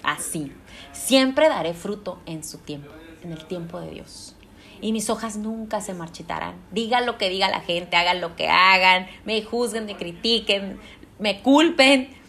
[0.05, 0.53] Así.
[0.93, 2.93] Siempre daré fruto en su tiempo,
[3.25, 4.37] en el tiempo de Dios.
[4.81, 6.55] Y mis hojas nunca se marchitarán.
[6.71, 10.81] Digan lo que diga la gente, hagan lo que hagan, me juzguen, me critiquen,
[11.19, 12.21] me culpen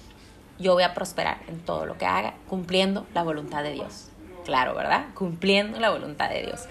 [0.64, 4.08] yo voy a prosperar en todo lo que haga, cumpliendo la voluntad de Dios.
[4.44, 5.06] Claro, ¿verdad?
[5.14, 6.62] Cumpliendo la voluntad de Dios.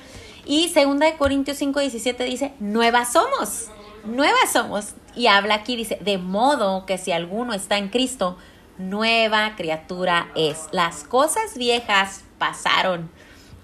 [0.44, 3.70] Y segunda de Corintios 5, 17 dice, nuevas somos,
[4.04, 4.94] nuevas somos.
[5.14, 8.36] Y habla aquí, dice, de modo que si alguno está en Cristo,
[8.78, 10.66] nueva criatura es.
[10.72, 13.10] Las cosas viejas pasaron,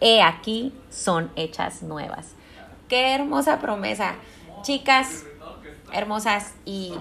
[0.00, 2.34] he aquí son hechas nuevas.
[2.88, 4.14] Qué hermosa promesa.
[4.62, 5.24] Chicas
[5.92, 6.92] hermosas y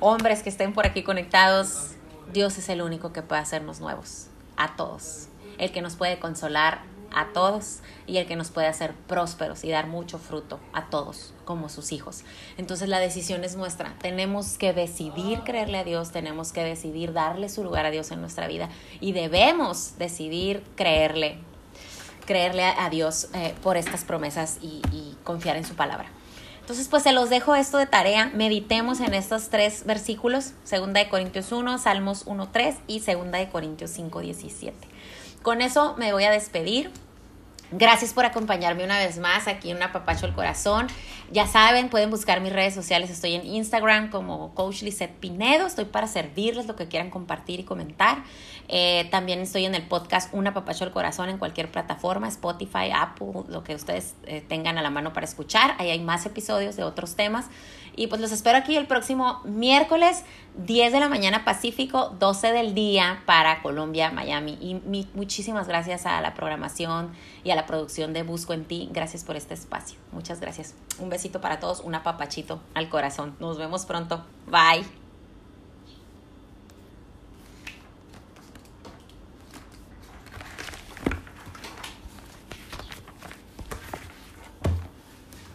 [0.00, 1.92] hombres que estén por aquí conectados,
[2.32, 5.28] Dios es el único que puede hacernos nuevos, a todos.
[5.58, 6.80] El que nos puede consolar
[7.14, 11.34] a todos y el que nos puede hacer prósperos y dar mucho fruto a todos
[11.44, 12.22] como sus hijos.
[12.56, 13.94] Entonces la decisión es nuestra.
[14.00, 18.20] Tenemos que decidir creerle a Dios, tenemos que decidir darle su lugar a Dios en
[18.22, 18.70] nuestra vida
[19.00, 21.38] y debemos decidir creerle,
[22.24, 26.06] creerle a, Dios eh, por estas promesas y, y confiar en su palabra.
[26.62, 28.30] Entonces, pues se los dejo esto de tarea.
[28.34, 33.48] Meditemos en estos tres versículos, segunda de Corintios 1, Salmos 1, 3 y segunda de
[33.48, 34.76] Corintios 5, 17.
[35.42, 36.92] Con eso me voy a despedir.
[37.74, 40.88] Gracias por acompañarme una vez más aquí en Una Papacho el Corazón.
[41.30, 43.08] Ya saben, pueden buscar mis redes sociales.
[43.08, 45.66] Estoy en Instagram como Coach Lizette Pinedo.
[45.66, 48.24] Estoy para servirles lo que quieran compartir y comentar.
[48.68, 53.44] Eh, también estoy en el podcast Una Papacho el Corazón en cualquier plataforma, Spotify, Apple,
[53.48, 55.74] lo que ustedes eh, tengan a la mano para escuchar.
[55.78, 57.46] Ahí hay más episodios de otros temas.
[57.94, 60.24] Y pues los espero aquí el próximo miércoles,
[60.56, 64.58] 10 de la mañana Pacífico, 12 del día para Colombia, Miami.
[64.60, 67.12] Y muchísimas gracias a la programación
[67.44, 68.88] y a la producción de Busco en Ti.
[68.92, 69.98] Gracias por este espacio.
[70.12, 70.74] Muchas gracias.
[70.98, 73.36] Un besito para todos, un apapachito al corazón.
[73.40, 74.24] Nos vemos pronto.
[74.46, 74.84] Bye.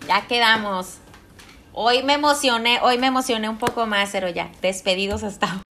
[0.07, 0.99] Ya quedamos.
[1.80, 5.61] Hoy me emocioné, hoy me emocioné un poco más, pero ya, despedidos hasta